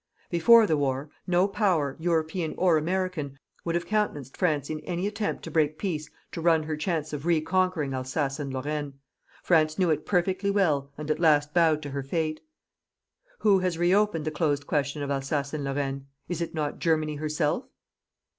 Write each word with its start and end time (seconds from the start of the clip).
Before 0.31 0.65
the 0.65 0.77
war, 0.77 1.11
no 1.27 1.47
Power, 1.47 1.95
European 1.99 2.55
or 2.57 2.75
American, 2.75 3.37
would 3.63 3.75
have 3.75 3.85
countenanced 3.85 4.35
France 4.35 4.67
in 4.67 4.79
any 4.79 5.05
attempt 5.05 5.43
to 5.43 5.51
break 5.51 5.77
peace 5.77 6.09
to 6.31 6.41
run 6.41 6.63
her 6.63 6.75
chance 6.75 7.13
of 7.13 7.27
reconquering 7.27 7.93
Alsace 7.93 8.39
and 8.39 8.51
Lorraine. 8.51 8.93
France 9.43 9.77
knew 9.77 9.91
it 9.91 10.07
perfectly 10.07 10.49
well 10.49 10.91
and 10.97 11.11
at 11.11 11.19
last 11.19 11.53
bowed 11.53 11.83
to 11.83 11.91
her 11.91 12.01
fate. 12.01 12.41
Who 13.41 13.59
has 13.59 13.77
reopened 13.77 14.25
the 14.25 14.31
closed 14.31 14.65
question 14.65 15.03
of 15.03 15.11
Alsace 15.11 15.53
and 15.53 15.63
Lorraine? 15.63 16.07
Is 16.27 16.41
it 16.41 16.55
not 16.55 16.79
Germany 16.79 17.17
herself? 17.17 17.65